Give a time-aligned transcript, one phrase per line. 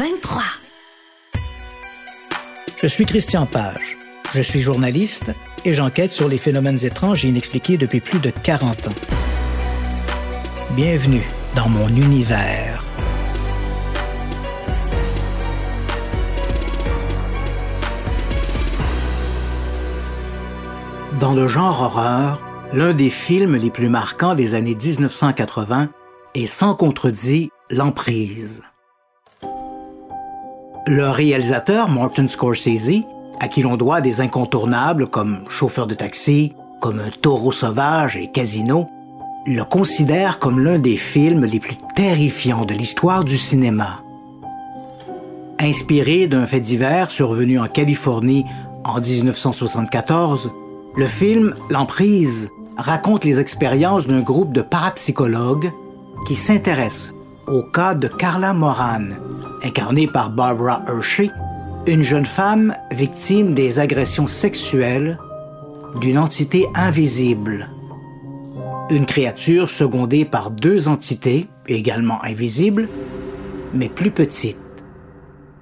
[0.00, 0.42] 23.
[2.80, 3.98] Je suis Christian Page.
[4.32, 5.30] Je suis journaliste
[5.66, 8.94] et j'enquête sur les phénomènes étranges et inexpliqués depuis plus de 40 ans.
[10.70, 12.82] Bienvenue dans mon univers.
[21.20, 22.42] Dans le genre horreur,
[22.72, 25.90] l'un des films les plus marquants des années 1980
[26.34, 28.62] est sans contredit L'emprise.
[30.86, 33.02] Le réalisateur Martin Scorsese,
[33.38, 38.30] à qui l'on doit des incontournables comme Chauffeur de taxi, comme Un taureau sauvage et
[38.30, 38.88] Casino,
[39.46, 44.00] le considère comme l'un des films les plus terrifiants de l'histoire du cinéma.
[45.58, 48.46] Inspiré d'un fait divers survenu en Californie
[48.84, 50.50] en 1974,
[50.96, 55.70] le film L'emprise raconte les expériences d'un groupe de parapsychologues
[56.26, 57.14] qui s'intéressent
[57.46, 59.08] au cas de Carla Moran,
[59.62, 61.30] incarnée par Barbara Hershey,
[61.86, 65.18] une jeune femme victime des agressions sexuelles
[66.00, 67.68] d'une entité invisible.
[68.90, 72.88] Une créature secondée par deux entités, également invisibles,
[73.72, 74.58] mais plus petites.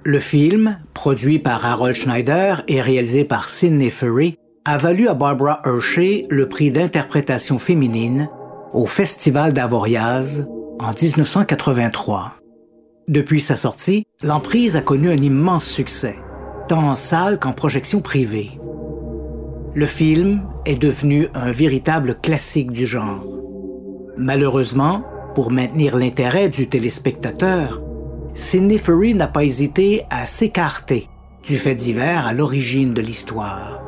[0.03, 5.61] Le film, produit par Harold Schneider et réalisé par Sidney Fury, a valu à Barbara
[5.65, 8.29] Hershey le prix d'interprétation féminine
[8.73, 10.47] au Festival d'Avoriaz
[10.79, 12.38] en 1983.
[13.09, 16.19] Depuis sa sortie, l'emprise a connu un immense succès,
[16.67, 18.51] tant en salle qu'en projection privée.
[19.73, 23.25] Le film est devenu un véritable classique du genre.
[24.15, 27.81] Malheureusement, pour maintenir l'intérêt du téléspectateur,
[28.35, 31.07] Sidney Fury n'a pas hésité à s'écarter
[31.43, 33.81] du fait divers à l'origine de l'histoire.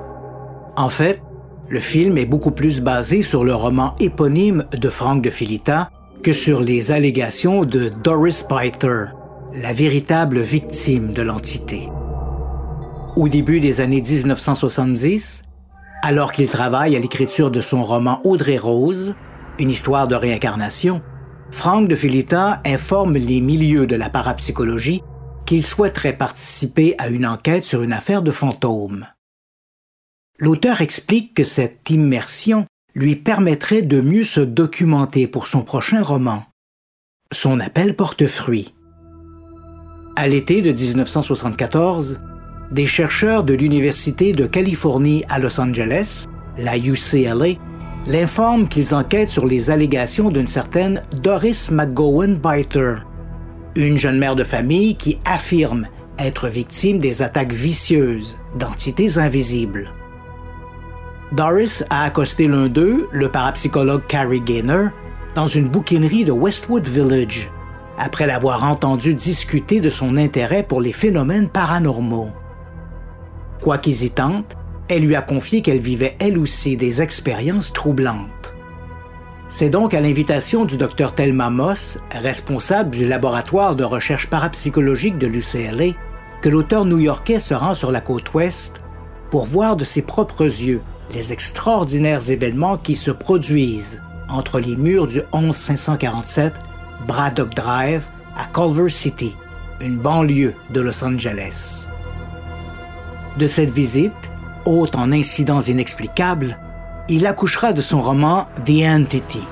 [0.76, 1.22] En fait,
[1.70, 6.34] le film est beaucoup plus basé sur le roman éponyme de Frank de Filita que
[6.34, 9.06] sur les allégations de Doris Biter,
[9.56, 11.90] la véritable victime de l'entité.
[13.16, 15.44] Au début des années 1970,
[16.04, 19.16] alors qu'il travaille à l'écriture de son roman Audrey Rose,
[19.60, 21.02] une histoire de réincarnation,
[21.50, 25.04] Frank de Filita informe les milieux de la parapsychologie
[25.46, 29.08] qu'il souhaiterait participer à une enquête sur une affaire de fantômes.
[30.38, 32.66] L'auteur explique que cette immersion
[32.96, 36.44] lui permettrait de mieux se documenter pour son prochain roman.
[37.32, 38.74] Son appel porte fruit.
[40.16, 42.20] À l'été de 1974,
[42.72, 46.26] des chercheurs de l'Université de Californie à Los Angeles,
[46.58, 47.58] la UCLA,
[48.08, 52.96] l'informent qu'ils enquêtent sur les allégations d'une certaine Doris McGowan Biter,
[53.76, 55.88] une jeune mère de famille qui affirme
[56.20, 59.92] être victime des attaques vicieuses d'entités invisibles.
[61.32, 64.90] Doris a accosté l'un d'eux, le parapsychologue Carrie Gaynor,
[65.34, 67.50] dans une bouquinerie de Westwood Village,
[67.98, 72.32] après l'avoir entendu discuter de son intérêt pour les phénomènes paranormaux.
[73.62, 74.58] Quoiqu'hésitante,
[74.90, 78.54] elle lui a confié qu'elle vivait elle aussi des expériences troublantes.
[79.48, 85.28] C'est donc à l'invitation du docteur Thelma Moss, responsable du laboratoire de recherche parapsychologique de
[85.28, 85.94] l'UCLA,
[86.42, 88.82] que l'auteur new-yorkais se rend sur la côte ouest
[89.30, 90.82] pour voir de ses propres yeux
[91.14, 96.54] les extraordinaires événements qui se produisent entre les murs du 11547
[97.08, 98.06] Braddock Drive
[98.38, 99.36] à Culver City,
[99.82, 101.88] une banlieue de Los Angeles.
[103.38, 104.14] De cette visite,
[104.66, 106.58] haute en incidents inexplicables,
[107.10, 109.44] il accouchera de son roman The Entity,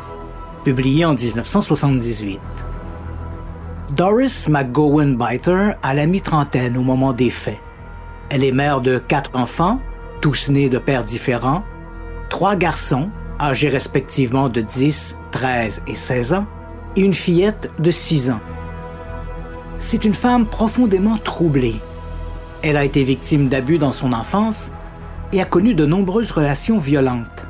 [0.64, 2.40] publié en 1978.
[3.92, 7.60] Doris McGowan Biter a la mi-trentaine au moment des faits.
[8.30, 9.80] Elle est mère de quatre enfants
[10.22, 11.64] tous nés de pères différents,
[12.30, 13.10] trois garçons,
[13.40, 16.46] âgés respectivement de 10, 13 et 16 ans,
[16.96, 18.42] et une fillette de 6 ans.
[19.78, 21.80] C'est une femme profondément troublée.
[22.62, 24.72] Elle a été victime d'abus dans son enfance
[25.32, 27.46] et a connu de nombreuses relations violentes.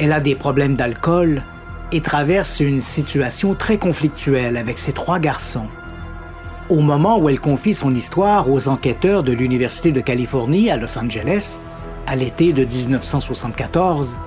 [0.00, 1.42] Elle a des problèmes d'alcool
[1.92, 5.68] et traverse une situation très conflictuelle avec ses trois garçons.
[6.72, 10.98] Au moment où elle confie son histoire aux enquêteurs de l'Université de Californie à Los
[10.98, 11.60] Angeles,
[12.06, 14.18] à l'été de 1974,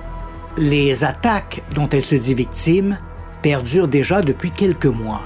[0.56, 2.98] les attaques dont elle se dit victime
[3.42, 5.22] perdurent déjà depuis quelques mois.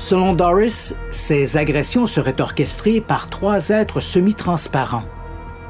[0.00, 5.04] Selon Doris, ces agressions seraient orchestrées par trois êtres semi-transparents,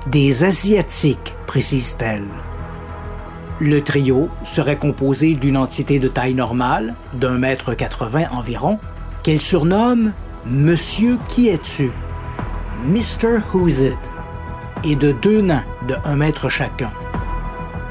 [0.07, 2.25] des Asiatiques, précise-t-elle.
[3.59, 8.79] Le trio serait composé d'une entité de taille normale, d'un mètre 80 environ,
[9.23, 10.13] qu'elle surnomme
[10.47, 11.91] Monsieur qui es-tu,
[12.85, 13.41] Mr.
[13.53, 13.99] Who's It,
[14.85, 16.91] et de deux nains de un mètre chacun.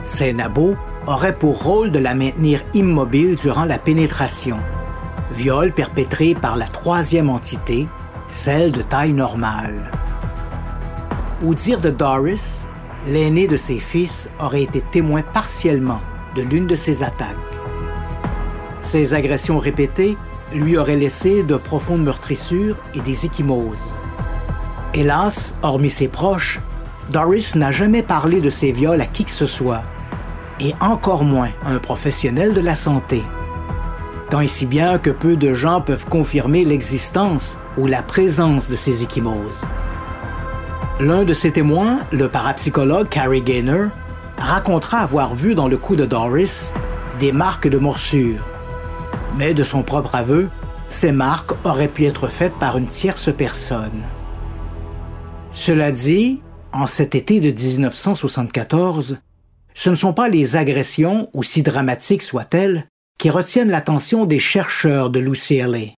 [0.01, 4.57] Ces nabots auraient pour rôle de la maintenir immobile durant la pénétration,
[5.31, 7.87] viol perpétré par la troisième entité,
[8.27, 9.91] celle de taille normale.
[11.45, 12.67] Au dire de Doris,
[13.05, 16.01] l'aîné de ses fils aurait été témoin partiellement
[16.35, 17.37] de l'une de ces attaques.
[18.79, 20.17] Ces agressions répétées
[20.53, 23.95] lui auraient laissé de profondes meurtrissures et des échymoses.
[24.93, 26.59] Hélas, hormis ses proches,
[27.11, 29.83] Doris n'a jamais parlé de ses viols à qui que ce soit,
[30.59, 33.23] et encore moins à un professionnel de la santé.
[34.29, 38.75] Tant et si bien que peu de gens peuvent confirmer l'existence ou la présence de
[38.75, 39.65] ces échymoses.
[40.99, 43.89] L'un de ses témoins, le parapsychologue Carrie Gaynor,
[44.37, 46.73] racontera avoir vu dans le cou de Doris
[47.19, 48.41] des marques de morsure.
[49.39, 50.49] Mais de son propre aveu,
[50.89, 54.03] ces marques auraient pu être faites par une tierce personne.
[55.53, 56.41] Cela dit,
[56.73, 59.19] en cet été de 1974,
[59.73, 65.21] ce ne sont pas les agressions, aussi dramatiques soient-elles, qui retiennent l'attention des chercheurs de
[65.21, 65.93] l'UCLA.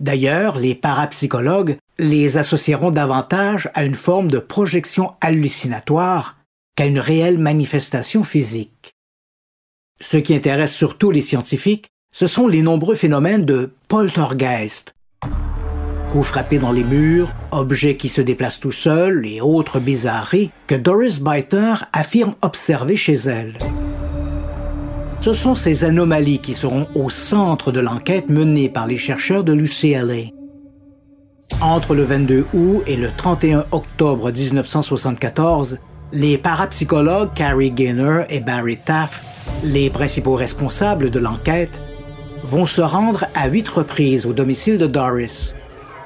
[0.00, 6.38] D'ailleurs, les parapsychologues les associeront davantage à une forme de projection hallucinatoire
[6.74, 8.92] qu'à une réelle manifestation physique.
[10.00, 11.88] Ce qui intéresse surtout les scientifiques,
[12.18, 14.94] ce sont les nombreux phénomènes de poltergeist.
[16.08, 20.74] Coups frappés dans les murs, objets qui se déplacent tout seuls et autres bizarreries que
[20.74, 23.58] Doris Biter affirme observer chez elle.
[25.20, 29.52] Ce sont ces anomalies qui seront au centre de l'enquête menée par les chercheurs de
[29.52, 30.30] l'UCLA.
[31.60, 35.76] Entre le 22 août et le 31 octobre 1974,
[36.14, 39.22] les parapsychologues Carrie Gaynor et Barry Taft,
[39.64, 41.78] les principaux responsables de l'enquête,
[42.46, 45.54] vont se rendre à huit reprises au domicile de Doris.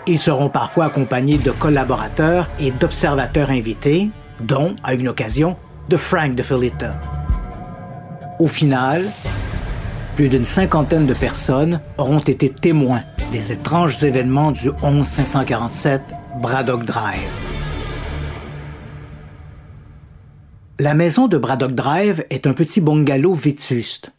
[0.06, 4.08] Ils seront parfois accompagnés de collaborateurs et d'observateurs invités,
[4.40, 5.56] dont, à une occasion,
[5.88, 6.98] de Frank de Filita.
[8.38, 9.04] Au final,
[10.16, 13.02] plus d'une cinquantaine de personnes auront été témoins
[13.32, 16.00] des étranges événements du 11547
[16.40, 17.20] Braddock Drive.
[20.78, 24.12] La maison de Braddock Drive est un petit bungalow vétuste.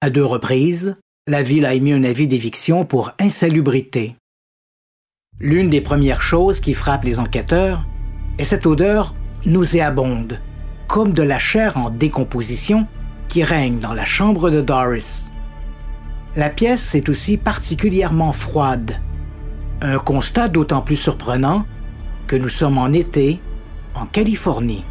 [0.00, 0.94] À deux reprises,
[1.28, 4.16] la ville a émis un avis d'éviction pour insalubrité.
[5.38, 7.86] L'une des premières choses qui frappent les enquêteurs
[8.38, 9.14] est cette odeur
[9.46, 10.40] nauséabonde,
[10.88, 12.88] comme de la chair en décomposition
[13.28, 15.32] qui règne dans la chambre de Doris.
[16.34, 19.00] La pièce est aussi particulièrement froide.
[19.80, 21.66] Un constat d'autant plus surprenant
[22.26, 23.40] que nous sommes en été
[23.94, 24.84] en Californie.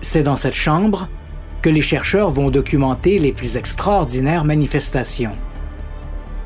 [0.00, 1.08] C'est dans cette chambre
[1.62, 5.36] que les chercheurs vont documenter les plus extraordinaires manifestations.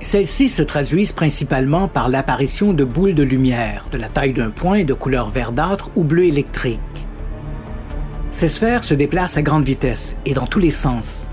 [0.00, 4.82] Celles-ci se traduisent principalement par l'apparition de boules de lumière de la taille d'un point
[4.82, 6.80] de couleur verdâtre ou bleu électrique.
[8.32, 11.28] Ces sphères se déplacent à grande vitesse et dans tous les sens.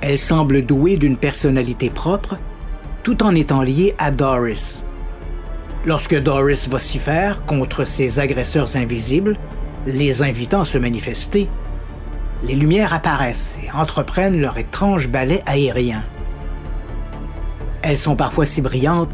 [0.00, 2.38] Elles semblent douées d'une personnalité propre,
[3.02, 4.84] tout en étant liées à Doris.
[5.84, 9.36] Lorsque Doris vocifère contre ses agresseurs invisibles,
[9.86, 11.48] les invitant à se manifester,
[12.42, 16.02] les lumières apparaissent et entreprennent leur étrange ballet aérien.
[17.82, 19.10] Elles sont parfois si brillantes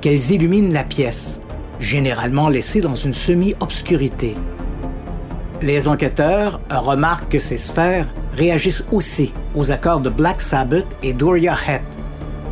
[0.00, 1.40] qu'elles illuminent la pièce,
[1.78, 4.34] généralement laissée dans une semi-obscurité.
[5.62, 11.54] Les enquêteurs remarquent que ces sphères réagissent aussi aux accords de Black Sabbath et Doria
[11.66, 11.82] Hep,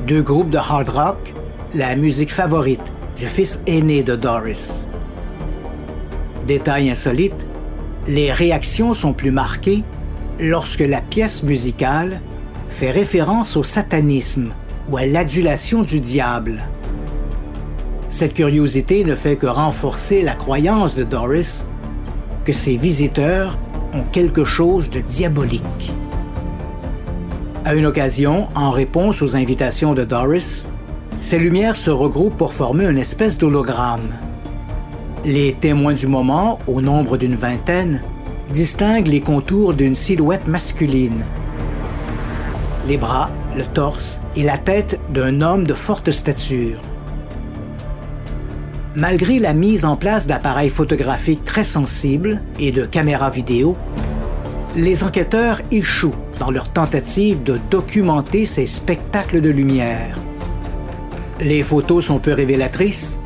[0.07, 1.35] deux groupes de hard rock,
[1.75, 4.89] la musique favorite du fils aîné de Doris.
[6.47, 7.47] Détail insolite,
[8.07, 9.83] les réactions sont plus marquées
[10.41, 12.21] lorsque la pièce musicale
[12.71, 14.53] fait référence au satanisme
[14.89, 16.67] ou à l'adulation du diable.
[18.09, 21.67] Cette curiosité ne fait que renforcer la croyance de Doris
[22.45, 23.59] que ces visiteurs
[23.93, 25.93] ont quelque chose de diabolique.
[27.65, 30.67] À une occasion, en réponse aux invitations de Doris,
[31.21, 34.15] ces lumières se regroupent pour former une espèce d'hologramme.
[35.25, 38.01] Les témoins du moment, au nombre d'une vingtaine,
[38.51, 41.25] distinguent les contours d'une silhouette masculine.
[42.87, 46.79] Les bras, le torse et la tête d'un homme de forte stature.
[48.95, 53.77] Malgré la mise en place d'appareils photographiques très sensibles et de caméras vidéo,
[54.75, 60.19] les enquêteurs échouent dans leur tentative de documenter ces spectacles de lumière.
[61.41, 63.19] Les photos sont peu révélatrices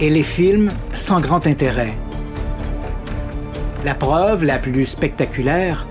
[0.00, 1.94] et les films sans grand intérêt.
[3.84, 5.88] La preuve la plus spectaculaire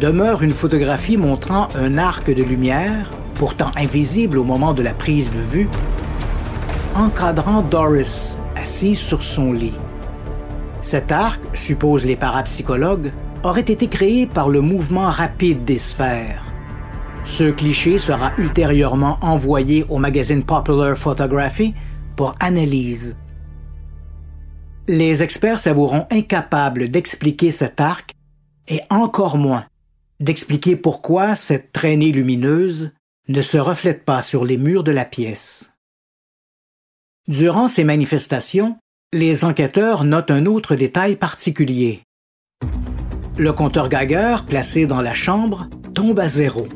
[0.00, 5.30] demeure une photographie montrant un arc de lumière, pourtant invisible au moment de la prise
[5.30, 5.68] de vue,
[6.94, 9.74] encadrant Doris assis sur son lit.
[10.80, 16.46] Cet arc, supposent les parapsychologues, aurait été créé par le mouvement rapide des sphères.
[17.26, 21.74] Ce cliché sera ultérieurement envoyé au magazine Popular Photography
[22.16, 23.16] pour analyse.
[24.88, 28.12] Les experts s'avoueront incapables d'expliquer cet arc
[28.68, 29.64] et encore moins
[30.20, 32.92] d'expliquer pourquoi cette traînée lumineuse
[33.28, 35.72] ne se reflète pas sur les murs de la pièce.
[37.26, 38.76] Durant ces manifestations,
[39.12, 42.02] les enquêteurs notent un autre détail particulier.
[43.36, 46.68] Le compteur Geiger, placé dans la chambre, tombe à zéro.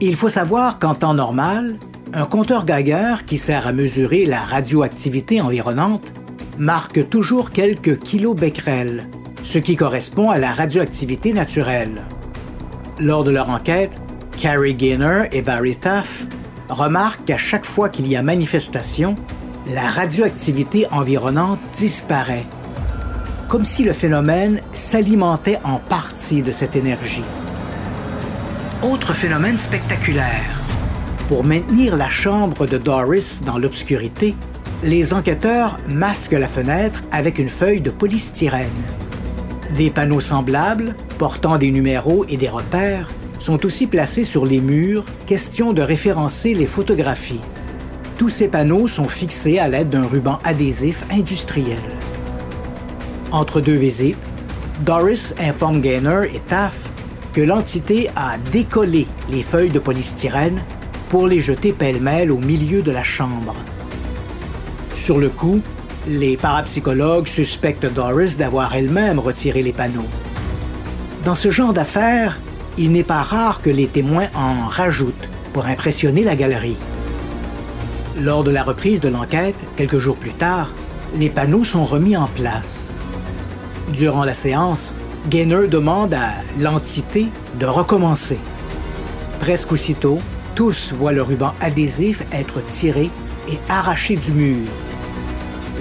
[0.00, 1.78] Il faut savoir qu'en temps normal,
[2.12, 6.12] un compteur Geiger qui sert à mesurer la radioactivité environnante
[6.58, 9.08] marque toujours quelques kilobecquerels,
[9.42, 12.02] ce qui correspond à la radioactivité naturelle.
[12.98, 13.92] Lors de leur enquête,
[14.36, 16.26] Carrie Gaynor et Barry Taff
[16.68, 19.14] remarquent qu'à chaque fois qu'il y a manifestation,
[19.72, 22.46] la radioactivité environnante disparaît,
[23.48, 27.24] comme si le phénomène s'alimentait en partie de cette énergie.
[28.82, 30.60] Autre phénomène spectaculaire.
[31.28, 34.34] Pour maintenir la chambre de Doris dans l'obscurité,
[34.82, 38.68] les enquêteurs masquent la fenêtre avec une feuille de polystyrène.
[39.76, 43.08] Des panneaux semblables, portant des numéros et des repères,
[43.38, 47.40] sont aussi placés sur les murs, question de référencer les photographies.
[48.18, 51.78] Tous ces panneaux sont fixés à l'aide d'un ruban adhésif industriel.
[53.30, 54.18] Entre deux visites,
[54.84, 56.90] Doris informe Gaynor et Taff
[57.32, 60.60] que l'entité a décollé les feuilles de polystyrène
[61.08, 63.54] pour les jeter pêle-mêle au milieu de la chambre.
[65.02, 65.60] Sur le coup,
[66.06, 70.06] les parapsychologues suspectent Doris d'avoir elle-même retiré les panneaux.
[71.24, 72.38] Dans ce genre d'affaires,
[72.78, 76.76] il n'est pas rare que les témoins en rajoutent pour impressionner la galerie.
[78.20, 80.72] Lors de la reprise de l'enquête, quelques jours plus tard,
[81.16, 82.96] les panneaux sont remis en place.
[83.92, 84.96] Durant la séance,
[85.28, 86.30] Gaynor demande à
[86.60, 87.26] l'entité
[87.58, 88.38] de recommencer.
[89.40, 90.20] Presque aussitôt,
[90.54, 93.10] tous voient le ruban adhésif être tiré
[93.48, 94.68] et arraché du mur,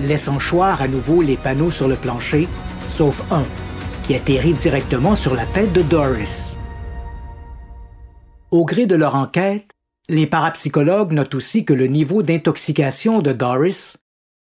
[0.08, 2.48] laissant choir à nouveau les panneaux sur le plancher,
[2.90, 3.46] sauf un,
[4.04, 6.58] qui atterrit directement sur la tête de Doris.
[8.52, 9.70] Au gré de leur enquête,
[10.10, 13.98] les parapsychologues notent aussi que le niveau d'intoxication de Doris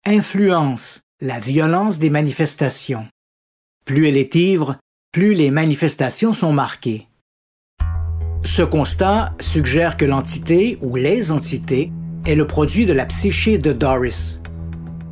[0.06, 3.06] influence la violence des manifestations.
[3.84, 4.76] Plus elle est ivre,
[5.12, 7.06] plus les manifestations sont marquées.
[8.44, 11.90] Ce constat suggère que l'entité ou les entités
[12.24, 14.40] est le produit de la psyché de Doris,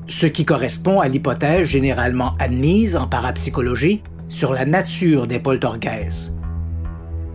[0.08, 6.32] ce qui correspond à l'hypothèse généralement admise en parapsychologie sur la nature des poltergeists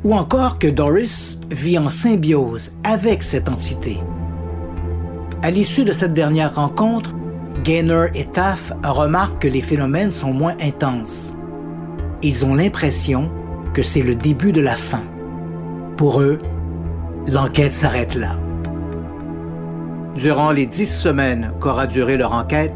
[0.03, 3.97] ou encore que Doris vit en symbiose avec cette entité.
[5.43, 7.13] À l'issue de cette dernière rencontre,
[7.63, 11.35] Gaynor et Taff remarquent que les phénomènes sont moins intenses.
[12.23, 13.31] Ils ont l'impression
[13.73, 15.03] que c'est le début de la fin.
[15.97, 16.39] Pour eux,
[17.31, 18.37] l'enquête s'arrête là.
[20.15, 22.73] Durant les dix semaines qu'aura duré leur enquête,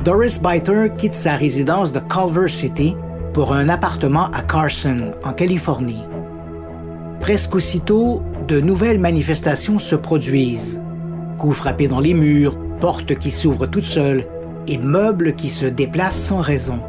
[0.04, 2.94] Doris Biter quitte sa résidence de Culver City
[3.34, 6.04] pour un appartement à Carson, en Californie.
[7.18, 10.82] Presque aussitôt, de nouvelles manifestations se produisent.
[11.36, 14.26] Coups frappés dans les murs, portes qui s'ouvrent toutes seules
[14.66, 16.82] et meubles qui se déplacent sans raison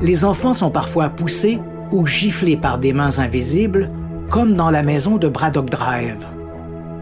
[0.00, 1.58] les enfants sont parfois poussés
[1.92, 3.90] ou giflés par des mains invisibles,
[4.28, 6.26] comme dans la maison de Braddock Drive.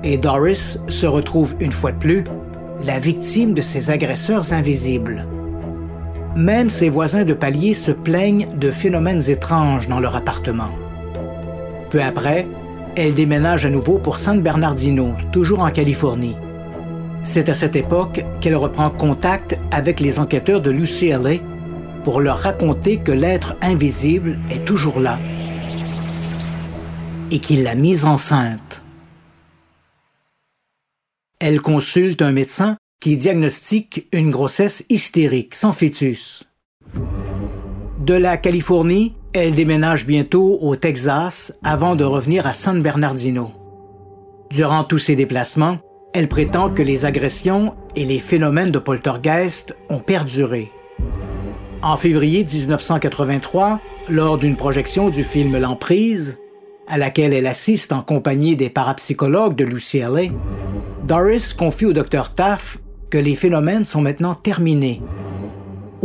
[0.03, 2.25] Et Doris se retrouve une fois de plus
[2.85, 5.27] la victime de ces agresseurs invisibles.
[6.37, 10.71] Même ses voisins de palier se plaignent de phénomènes étranges dans leur appartement.
[11.91, 12.47] Peu après,
[12.97, 16.37] elle déménage à nouveau pour San Bernardino, toujours en Californie.
[17.23, 21.39] C'est à cette époque qu'elle reprend contact avec les enquêteurs de l'UCLA
[22.05, 25.19] pour leur raconter que l'être invisible est toujours là
[27.31, 28.83] et qu'il l'a mise enceinte.
[31.41, 36.45] Elle consulte un médecin qui diagnostique une grossesse hystérique sans fœtus.
[37.99, 43.51] De la Californie, elle déménage bientôt au Texas avant de revenir à San Bernardino.
[44.51, 45.79] Durant tous ses déplacements,
[46.13, 50.71] elle prétend que les agressions et les phénomènes de poltergeist ont perduré.
[51.83, 56.39] En février 1983, lors d'une projection du film L'Emprise,
[56.87, 60.31] à laquelle elle assiste en compagnie des parapsychologues de l'UCLA,
[61.09, 62.79] Doris confie au Dr Taff
[63.11, 65.03] que les phénomènes sont maintenant terminés,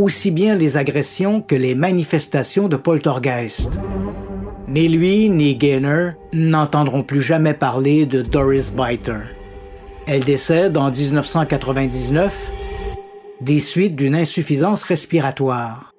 [0.03, 3.77] aussi bien les agressions que les manifestations de poltergeist.
[4.67, 9.35] Ni lui ni Gaynor n'entendront plus jamais parler de Doris Biter.
[10.07, 12.51] Elle décède en 1999
[13.41, 15.91] des suites d'une insuffisance respiratoire.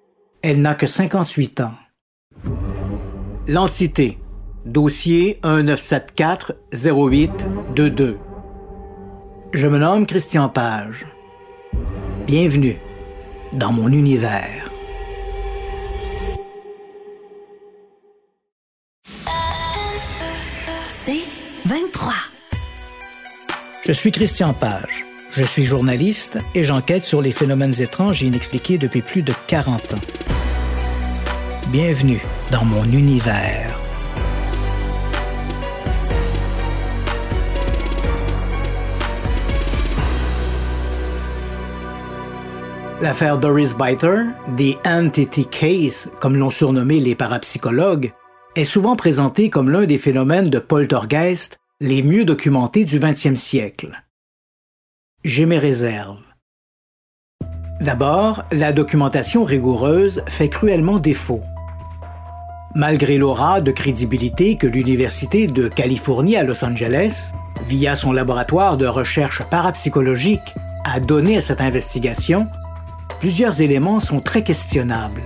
[0.42, 1.74] Elle n'a que 58 ans.
[3.46, 4.18] L'entité.
[4.64, 8.18] Dossier 1974 0822.
[9.52, 11.06] Je me nomme Christian Page.
[12.26, 12.78] Bienvenue
[13.52, 14.70] dans mon univers.
[20.88, 21.22] C'est
[21.64, 22.12] 23.
[23.84, 25.04] Je suis Christian Page.
[25.34, 29.94] Je suis journaliste et j'enquête sur les phénomènes étranges et inexpliqués depuis plus de 40
[29.94, 30.00] ans.
[31.68, 33.79] Bienvenue dans mon univers.
[43.00, 44.24] L'affaire Doris Biter,
[44.58, 48.12] The Entity Case, comme l'ont surnommé les parapsychologues,
[48.56, 54.02] est souvent présentée comme l'un des phénomènes de poltergeist les mieux documentés du 20e siècle.
[55.24, 56.20] J'ai mes réserves.
[57.80, 61.42] D'abord, la documentation rigoureuse fait cruellement défaut.
[62.74, 67.32] Malgré l'aura de crédibilité que l'Université de Californie à Los Angeles,
[67.66, 70.54] via son laboratoire de recherche parapsychologique,
[70.84, 72.46] a donné à cette investigation,
[73.20, 75.22] plusieurs éléments sont très questionnables.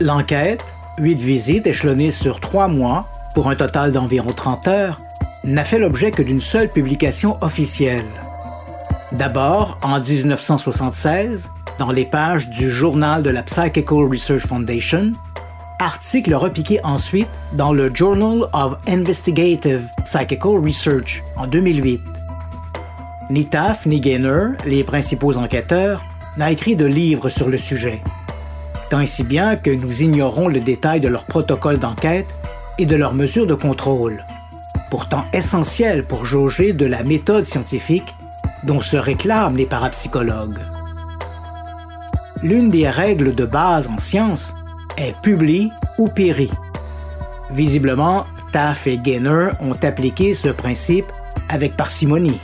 [0.00, 0.62] L'enquête,
[0.98, 5.00] huit visites échelonnées sur trois mois, pour un total d'environ 30 heures,
[5.42, 8.04] n'a fait l'objet que d'une seule publication officielle.
[9.12, 15.12] D'abord, en 1976, dans les pages du Journal de la Psychical Research Foundation,
[15.80, 22.00] article repiqué ensuite dans le Journal of Investigative Psychical Research en 2008.
[23.30, 26.04] Ni Taft ni Gaynor, les principaux enquêteurs,
[26.40, 28.00] n'a écrit de livre sur le sujet.
[28.88, 32.26] Tant et si bien que nous ignorons le détail de leur protocole d'enquête
[32.78, 34.24] et de leurs mesures de contrôle,
[34.90, 38.14] pourtant essentielles pour jauger de la méthode scientifique
[38.64, 40.60] dont se réclament les parapsychologues.
[42.42, 44.54] L'une des règles de base en science
[44.96, 46.50] est publie ou péri.
[47.50, 51.06] Visiblement, Taft et Gaynor ont appliqué ce principe
[51.50, 52.40] avec parcimonie.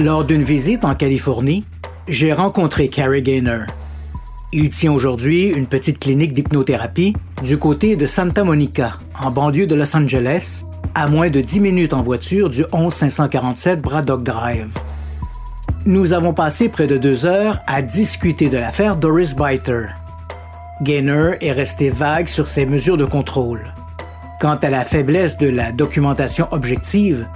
[0.00, 1.64] Lors d'une visite en Californie,
[2.08, 3.66] j'ai rencontré Carrie Gaynor.
[4.52, 9.74] Il tient aujourd'hui une petite clinique d'hypnothérapie du côté de Santa Monica, en banlieue de
[9.74, 10.64] Los Angeles,
[10.94, 14.68] à moins de 10 minutes en voiture du 11547 Braddock Drive.
[15.84, 19.88] Nous avons passé près de deux heures à discuter de l'affaire Doris Biter.
[20.82, 23.64] Gaynor est resté vague sur ses mesures de contrôle.
[24.40, 27.26] Quant à la faiblesse de la documentation objective,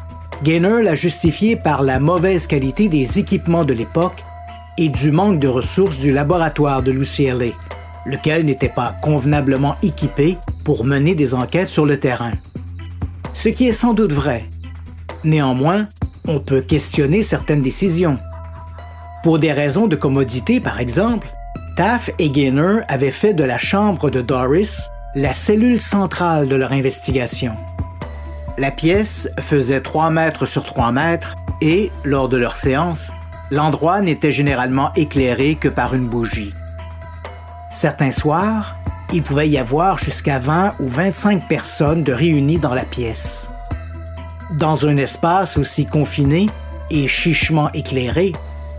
[0.45, 4.23] Gaynor l'a justifiée par la mauvaise qualité des équipements de l'époque
[4.81, 7.53] et du manque de ressources du laboratoire de l'UCLA,
[8.07, 12.31] lequel n'était pas convenablement équipé pour mener des enquêtes sur le terrain.
[13.35, 14.47] Ce qui est sans doute vrai.
[15.23, 15.85] Néanmoins,
[16.27, 18.19] on peut questionner certaines décisions.
[19.23, 21.29] Pour des raisons de commodité, par exemple,
[21.77, 26.73] Taft et Gaynor avaient fait de la chambre de Doris la cellule centrale de leur
[26.73, 27.53] investigation.
[28.57, 33.13] La pièce faisait 3 mètres sur 3 mètres et, lors de leur séance,
[33.51, 36.55] l'endroit n'était généralement éclairé que par une bougie.
[37.71, 38.75] Certains soirs,
[39.13, 43.49] il pouvait y avoir jusqu'à 20 ou 25 personnes de réunies dans la pièce.
[44.59, 46.47] Dans un espace aussi confiné
[46.91, 48.33] et chichement éclairé,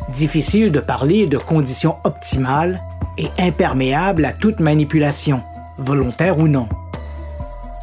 [0.10, 2.82] difficile de parler de conditions optimales
[3.18, 5.42] et imperméables à toute manipulation,
[5.78, 6.68] volontaire ou non.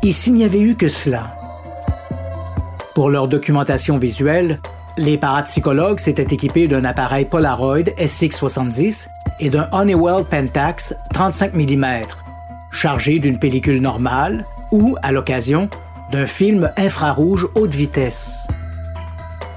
[0.03, 1.35] Et s'il n'y avait eu que cela?
[2.95, 4.61] Pour leur documentation visuelle,
[4.99, 9.07] les parapsychologues s'étaient équipés d'un appareil Polaroid SX70
[9.41, 11.87] et d'un Honeywell Pentax 35 mm,
[12.73, 15.71] chargé d'une pellicule normale ou, à l'occasion,
[16.11, 18.49] d'un film infrarouge haute vitesse.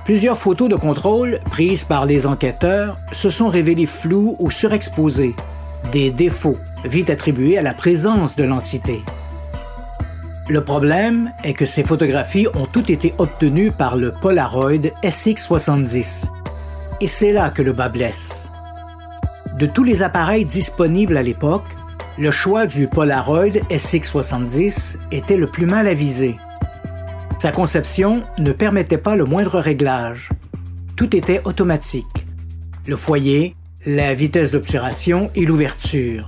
[0.06, 5.36] Plusieurs photos de contrôle prises par les enquêteurs se sont révélées floues ou surexposées,
[5.92, 9.02] des défauts vite attribués à la présence de l'entité.
[10.52, 16.26] Le problème est que ces photographies ont toutes été obtenues par le Polaroid SX70.
[17.00, 18.50] Et c'est là que le bas blesse.
[19.58, 21.70] De tous les appareils disponibles à l'époque,
[22.18, 26.36] le choix du Polaroid SX70 était le plus mal avisé.
[27.40, 30.28] Sa conception ne permettait pas le moindre réglage.
[30.98, 32.28] Tout était automatique.
[32.88, 36.28] Le foyer, la vitesse d'obturation et l'ouverture.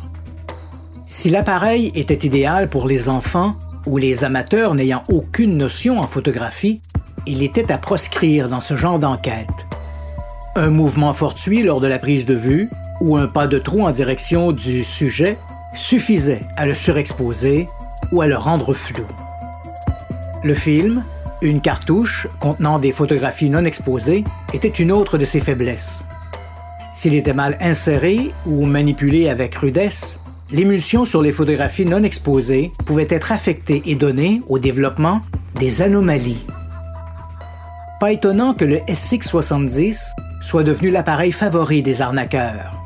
[1.06, 6.82] Si l'appareil était idéal pour les enfants, ou les amateurs n'ayant aucune notion en photographie,
[7.26, 9.50] il était à proscrire dans ce genre d'enquête.
[10.56, 12.70] Un mouvement fortuit lors de la prise de vue
[13.02, 15.38] ou un pas de trou en direction du sujet
[15.76, 17.68] suffisait à le surexposer
[18.12, 19.06] ou à le rendre flou.
[20.44, 21.04] Le film,
[21.42, 26.06] une cartouche contenant des photographies non exposées, était une autre de ses faiblesses.
[26.94, 30.20] S'il était mal inséré ou manipulé avec rudesse,
[30.54, 35.20] l'émulsion sur les photographies non exposées pouvait être affectée et donner, au développement,
[35.60, 36.46] des anomalies.
[38.00, 40.12] Pas étonnant que le SX70
[40.42, 42.80] soit devenu l'appareil favori des arnaqueurs.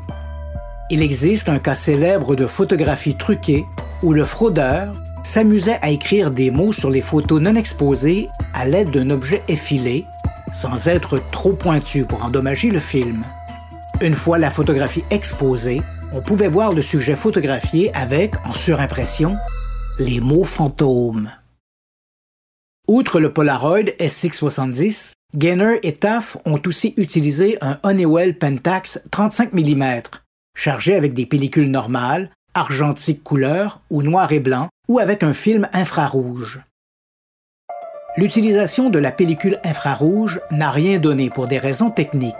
[0.90, 3.66] Il existe un cas célèbre de photographie truquée
[4.02, 8.92] où le fraudeur s'amusait à écrire des mots sur les photos non exposées à l'aide
[8.92, 10.06] d'un objet effilé,
[10.54, 13.24] sans être trop pointu pour endommager le film.
[14.00, 15.82] Une fois la photographie exposée,
[16.14, 19.38] on pouvait voir le sujet photographié avec, en surimpression,
[20.00, 21.32] les mots fantômes.
[22.88, 30.02] Outre le Polaroid SX70, Gainer et TAF ont aussi utilisé un Honeywell Pentax 35 mm,
[30.56, 35.68] chargé avec des pellicules normales, argentique couleur ou noir et blanc, ou avec un film
[35.74, 36.62] infrarouge.
[38.16, 42.34] L'utilisation de la pellicule infrarouge n'a rien donné pour des raisons techniques.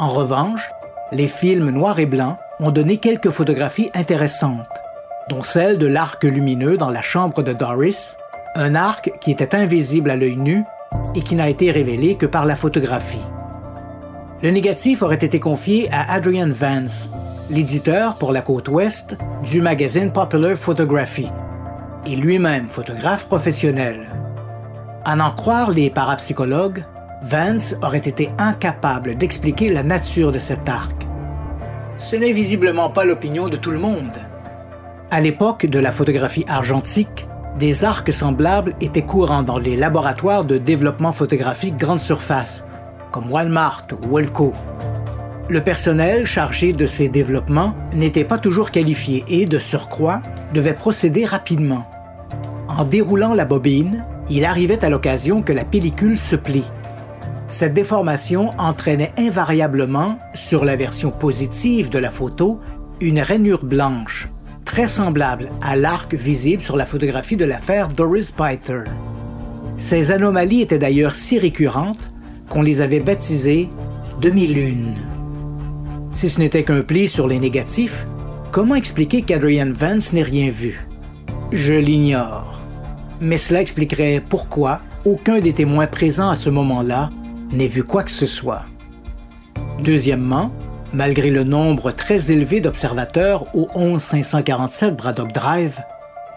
[0.00, 0.68] En revanche,
[1.12, 4.68] les films noir et blanc ont donné quelques photographies intéressantes,
[5.28, 8.16] dont celle de l'arc lumineux dans la chambre de Doris,
[8.54, 10.64] un arc qui était invisible à l'œil nu
[11.14, 13.18] et qui n'a été révélé que par la photographie.
[14.42, 17.10] Le négatif aurait été confié à Adrian Vance,
[17.50, 21.28] l'éditeur pour la côte ouest du magazine Popular Photography,
[22.06, 24.08] et lui-même photographe professionnel.
[25.04, 26.84] À n'en croire les parapsychologues,
[27.22, 31.03] Vance aurait été incapable d'expliquer la nature de cet arc.
[32.04, 34.18] Ce n'est visiblement pas l'opinion de tout le monde.
[35.10, 37.26] À l'époque de la photographie argentique,
[37.58, 42.66] des arcs semblables étaient courants dans les laboratoires de développement photographique grande surface,
[43.10, 44.52] comme Walmart ou Walco.
[45.48, 50.20] Le personnel chargé de ces développements n'était pas toujours qualifié et, de surcroît,
[50.52, 51.88] devait procéder rapidement.
[52.68, 56.70] En déroulant la bobine, il arrivait à l'occasion que la pellicule se plie.
[57.54, 62.58] Cette déformation entraînait invariablement, sur la version positive de la photo,
[63.00, 64.28] une rainure blanche,
[64.64, 68.82] très semblable à l'arc visible sur la photographie de l'affaire Doris Biter.
[69.78, 72.08] Ces anomalies étaient d'ailleurs si récurrentes
[72.48, 73.68] qu'on les avait baptisées
[74.20, 74.96] demi-lunes.
[76.10, 78.04] Si ce n'était qu'un pli sur les négatifs,
[78.50, 80.88] comment expliquer qu'Adrian Vance n'ait rien vu?
[81.52, 82.58] Je l'ignore.
[83.20, 87.10] Mais cela expliquerait pourquoi aucun des témoins présents à ce moment-là
[87.54, 88.62] n'ait vu quoi que ce soit.
[89.80, 90.50] Deuxièmement,
[90.92, 95.80] malgré le nombre très élevé d'observateurs au 11547 Braddock Drive,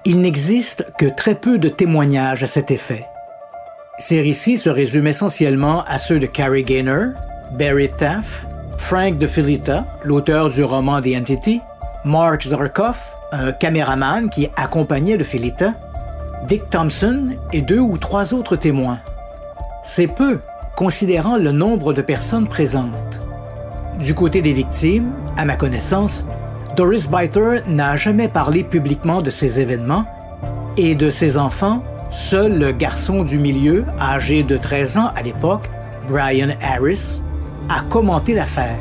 [0.06, 3.06] il n'existe que très peu de témoignages à cet effet.
[3.99, 7.13] Ces récits se résument essentiellement à ceux de Carrie Gaynor,
[7.58, 11.62] Barry Taff, Frank de Filita, l'auteur du roman The Entity,
[12.06, 15.73] Mark Zarkoff, un caméraman qui accompagnait de Filita,
[16.47, 18.99] Dick Thompson et deux ou trois autres témoins.
[19.84, 20.39] C'est peu,
[20.77, 23.19] considérant le nombre de personnes présentes.
[23.99, 26.23] Du côté des victimes, à ma connaissance,
[26.75, 30.05] Doris Biter n'a jamais parlé publiquement de ces événements
[30.77, 35.67] et de ses enfants, seul le garçon du milieu, âgé de 13 ans à l'époque,
[36.07, 37.23] Brian Harris,
[37.69, 38.77] a commenté l'affaire.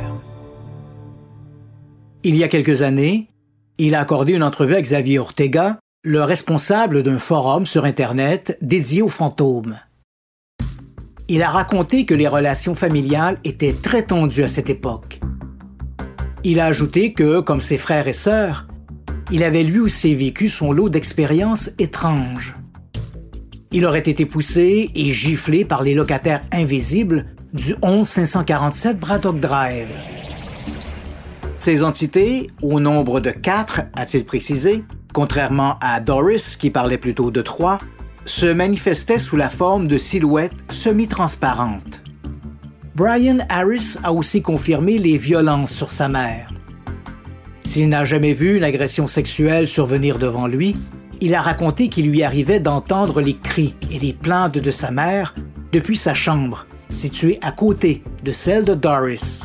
[2.25, 3.31] Il y a quelques années,
[3.79, 9.01] il a accordé une entrevue à Xavier Ortega, le responsable d'un forum sur Internet dédié
[9.01, 9.79] aux fantômes.
[11.29, 15.19] Il a raconté que les relations familiales étaient très tendues à cette époque.
[16.45, 18.69] Il a ajouté que, comme ses frères et sœurs,
[19.33, 22.55] il avait lui aussi vécu son lot d'expériences étranges.
[23.73, 29.89] Il aurait été poussé et giflé par les locataires invisibles du 11547 Braddock Drive.
[31.59, 37.43] Ces entités, au nombre de quatre, a-t-il précisé, contrairement à Doris qui parlait plutôt de
[37.43, 37.79] trois,
[38.27, 42.03] se manifestait sous la forme de silhouettes semi-transparentes.
[42.95, 46.53] Brian Harris a aussi confirmé les violences sur sa mère.
[47.65, 50.77] S'il n'a jamais vu une agression sexuelle survenir devant lui,
[51.21, 55.35] il a raconté qu'il lui arrivait d'entendre les cris et les plaintes de sa mère
[55.73, 59.43] depuis sa chambre, située à côté de celle de Doris.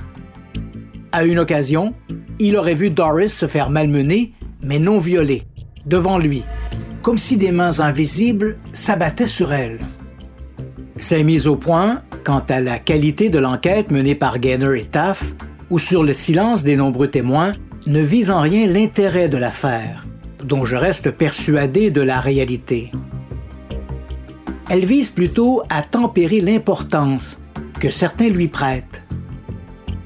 [1.12, 1.94] À une occasion,
[2.40, 5.44] il aurait vu Doris se faire malmener, mais non violer,
[5.86, 6.44] devant lui,
[7.02, 9.80] comme si des mains invisibles s'abattaient sur elle.
[10.98, 15.34] Ces mises au point, quant à la qualité de l'enquête menée par Gaynor et Taff,
[15.70, 17.54] ou sur le silence des nombreux témoins,
[17.88, 20.06] ne visent en rien l'intérêt de l'affaire,
[20.44, 22.92] dont je reste persuadé de la réalité.
[24.70, 27.40] Elles visent plutôt à tempérer l'importance
[27.80, 29.02] que certains lui prêtent.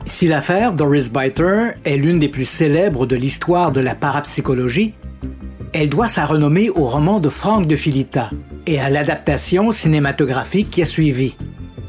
[0.05, 4.93] Si l'affaire Doris Biter est l'une des plus célèbres de l'histoire de la parapsychologie,
[5.77, 8.29] Elle doit sa renommée au roman de Franck de Filita
[8.65, 11.35] et à l'adaptation cinématographique qui a suivi,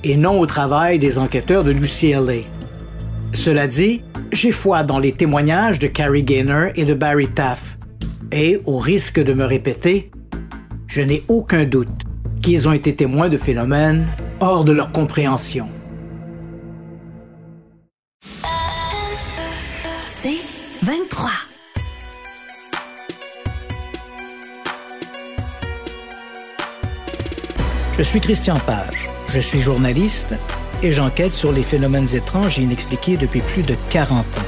[0.03, 2.43] et non au travail des enquêteurs de l'UCLA.
[3.33, 7.79] Cela dit, j'ai foi dans les témoignages de Carrie Gaynor et de Barry Taff,
[8.33, 10.11] et au risque de me répéter,
[10.89, 12.03] je n'ai aucun doute
[12.43, 14.09] qu'ils ont été témoins de phénomènes
[14.41, 15.69] hors de leur compréhension.
[27.99, 29.09] Je suis Christian Page.
[29.33, 30.35] Je suis journaliste
[30.83, 34.43] et j'enquête sur les phénomènes étranges et inexpliqués depuis plus de 40 ans.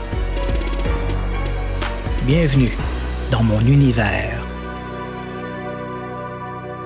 [2.26, 2.76] Bienvenue
[3.30, 4.46] dans mon univers.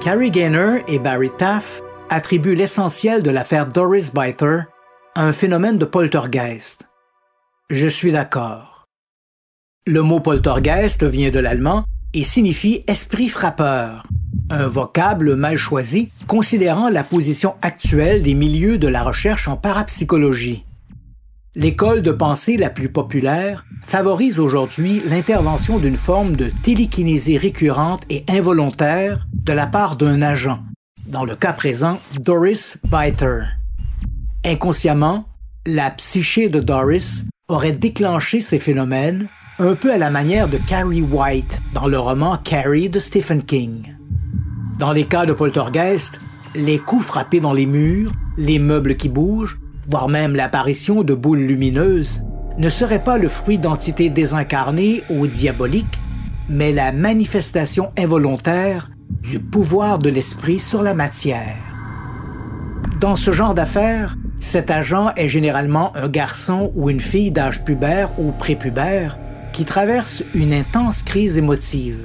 [0.00, 4.60] Carrie Gaynor et Barry Taff attribuent l'essentiel de l'affaire Doris Biter
[5.16, 6.84] à un phénomène de poltergeist.
[7.70, 8.84] Je suis d'accord.
[9.84, 14.04] Le mot poltergeist vient de l'allemand et signifie esprit frappeur,
[14.52, 20.66] un vocable mal choisi considérant la position actuelle des milieux de la recherche en parapsychologie.
[21.54, 28.24] L'école de pensée la plus populaire favorise aujourd'hui l'intervention d'une forme de télékinésie récurrente et
[28.28, 30.62] involontaire de la part d'un agent,
[31.06, 33.44] dans le cas présent Doris Biter.
[34.44, 35.26] Inconsciemment,
[35.66, 41.02] la psyché de Doris aurait déclenché ces phénomènes un peu à la manière de Carrie
[41.02, 43.94] White dans le roman Carrie de Stephen King.
[44.82, 46.20] Dans les cas de poltergeist,
[46.56, 51.38] les coups frappés dans les murs, les meubles qui bougent, voire même l'apparition de boules
[51.38, 52.20] lumineuses,
[52.58, 56.00] ne seraient pas le fruit d'entités désincarnées ou diaboliques,
[56.48, 58.90] mais la manifestation involontaire
[59.22, 61.58] du pouvoir de l'esprit sur la matière.
[62.98, 68.10] Dans ce genre d'affaires, cet agent est généralement un garçon ou une fille d'âge pubère
[68.18, 69.16] ou prépubère
[69.52, 72.00] qui traverse une intense crise émotive.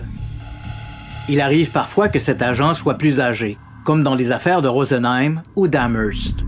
[1.30, 5.44] Il arrive parfois que cet agent soit plus âgé, comme dans les affaires de Rosenheim
[5.58, 6.46] ou d'Amherst.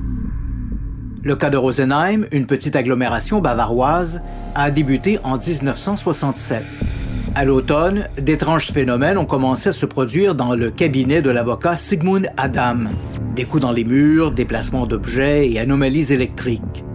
[1.22, 4.22] Le cas de Rosenheim, une petite agglomération bavaroise,
[4.56, 6.63] a débuté en 1967.
[7.36, 12.30] À l'automne, d'étranges phénomènes ont commencé à se produire dans le cabinet de l'avocat Sigmund
[12.38, 12.86] Adam.
[13.36, 16.86] Des coups dans les murs, déplacements d'objets et anomalies électriques.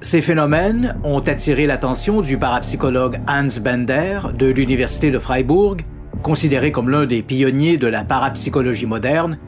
[0.00, 5.78] Ces phénomènes ont attiré l'attention du parapsychologue Hans Bender de l'Université de Freiburg
[6.22, 9.38] considéré comme l'un des pionniers de la parapsychologie moderne,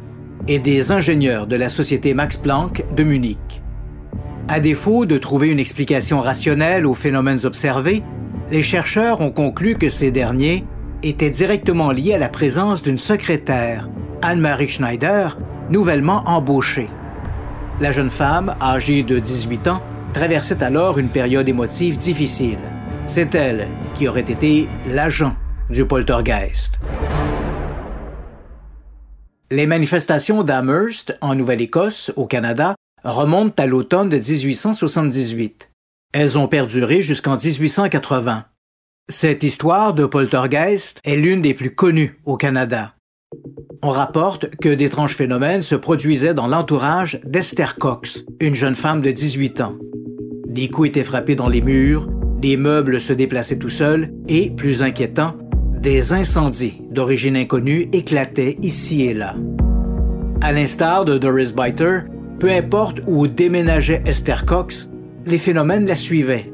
[0.48, 3.62] et des ingénieurs de la société Max Planck de Munich.
[4.48, 8.02] À défaut de trouver une explication rationnelle aux phénomènes observés,
[8.50, 10.64] les chercheurs ont conclu que ces derniers
[11.02, 13.88] étaient directement liés à la présence d'une secrétaire,
[14.22, 15.36] Anne-Marie Schneider,
[15.68, 16.88] nouvellement embauchée.
[17.80, 22.58] La jeune femme, âgée de 18 ans, traversait alors une période émotive difficile.
[23.06, 25.34] C'est elle qui aurait été l'agent
[25.70, 26.78] du poltergeist.
[29.50, 32.74] Les manifestations d'Amherst, en Nouvelle-Écosse, au Canada,
[33.04, 35.70] remontent à l'automne de 1878.
[36.12, 38.44] Elles ont perduré jusqu'en 1880.
[39.08, 42.94] Cette histoire de poltergeist est l'une des plus connues au Canada.
[43.82, 49.12] On rapporte que d'étranges phénomènes se produisaient dans l'entourage d'Esther Cox, une jeune femme de
[49.12, 49.76] 18 ans.
[50.48, 54.82] Des coups étaient frappés dans les murs, des meubles se déplaçaient tout seuls et, plus
[54.82, 55.32] inquiétant,
[55.80, 59.34] des incendies d'origine inconnue éclataient ici et là.
[60.40, 62.00] À l'instar de Doris Biter,
[62.38, 64.90] peu importe où déménageait Esther Cox,
[65.26, 66.52] les phénomènes la suivaient.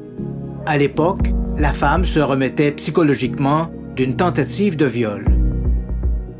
[0.65, 5.25] À l'époque, la femme se remettait psychologiquement d'une tentative de viol.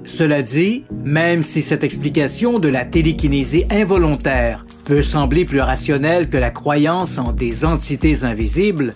[0.05, 6.37] Cela dit, même si cette explication de la télékinésie involontaire peut sembler plus rationnelle que
[6.37, 8.95] la croyance en des entités invisibles,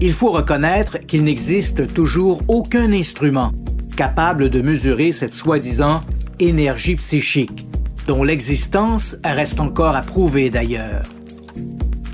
[0.00, 3.52] il faut reconnaître qu'il n'existe toujours aucun instrument
[3.96, 6.00] capable de mesurer cette soi-disant
[6.40, 7.66] énergie psychique,
[8.06, 11.04] dont l'existence reste encore à prouver d'ailleurs.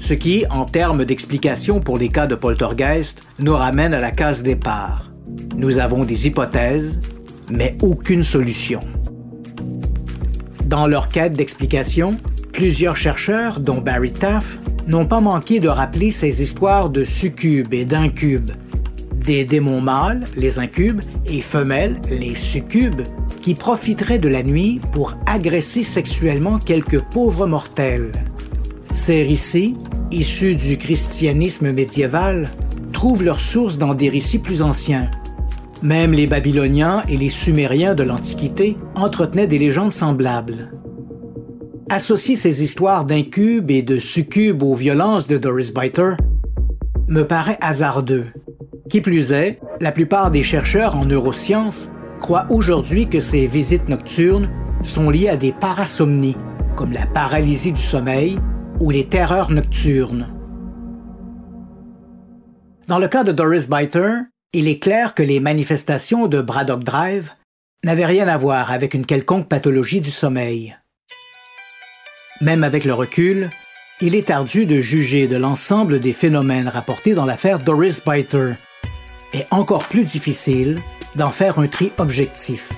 [0.00, 4.42] Ce qui, en termes d'explication pour les cas de poltergeist, nous ramène à la case
[4.42, 5.10] départ.
[5.56, 7.00] Nous avons des hypothèses,
[7.50, 8.80] mais aucune solution.
[10.66, 12.16] Dans leur quête d'explication,
[12.52, 17.84] plusieurs chercheurs, dont Barry Taff, n'ont pas manqué de rappeler ces histoires de succubes et
[17.84, 18.50] d'incubes,
[19.24, 23.02] des démons mâles, les incubes, et femelles, les succubes,
[23.40, 28.12] qui profiteraient de la nuit pour agresser sexuellement quelques pauvres mortels.
[28.92, 29.76] Ces récits,
[30.10, 32.50] issus du christianisme médiéval,
[32.92, 35.10] trouvent leur source dans des récits plus anciens.
[35.82, 40.70] Même les Babyloniens et les Sumériens de l'Antiquité entretenaient des légendes semblables
[41.90, 46.14] associer ces histoires d'incubes et de succubes aux violences de Doris Biter
[47.08, 48.26] me paraît hasardeux.
[48.88, 54.48] Qui plus est, la plupart des chercheurs en neurosciences croient aujourd'hui que ces visites nocturnes
[54.84, 56.36] sont liées à des parasomnies,
[56.76, 58.38] comme la paralysie du sommeil
[58.78, 60.28] ou les terreurs nocturnes.
[62.86, 64.14] Dans le cas de Doris Biter,
[64.52, 67.32] il est clair que les manifestations de Braddock Drive
[67.84, 70.76] n'avaient rien à voir avec une quelconque pathologie du sommeil.
[72.40, 73.50] Même avec le recul,
[74.00, 78.54] il est ardu de juger de l'ensemble des phénomènes rapportés dans l'affaire Doris Biter,
[79.34, 80.78] et encore plus difficile
[81.16, 82.70] d'en faire un tri objectif.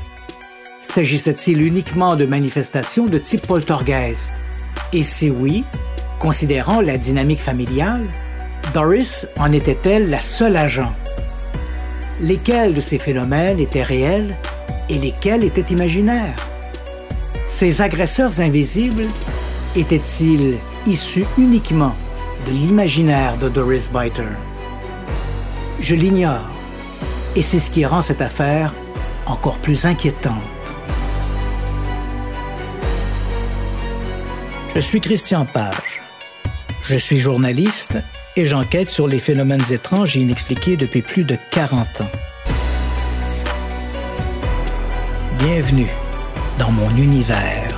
[0.81, 4.33] S'agissait-il uniquement de manifestations de type poltergeist?
[4.93, 5.65] Et si oui,
[6.19, 8.09] considérant la dynamique familiale,
[8.75, 10.93] Doris en était-elle la seule agent?
[12.21, 14.37] Lesquels de ces phénomènes étaient réels
[14.89, 16.49] et lesquels étaient imaginaires?
[17.47, 19.07] Ces agresseurs invisibles
[19.77, 21.95] étaient-ils issus uniquement
[22.47, 24.37] de l'imaginaire de Doris Biter?
[25.81, 26.49] Je l'ignore,
[27.35, 28.75] et c'est ce qui rend cette affaire
[29.27, 30.35] encore plus inquiétante.
[34.75, 36.01] Je suis Christian Page.
[36.89, 37.99] Je suis journaliste
[38.37, 42.11] et j'enquête sur les phénomènes étranges et inexpliqués depuis plus de 40 ans.
[45.39, 45.91] Bienvenue
[46.59, 47.72] dans mon univers.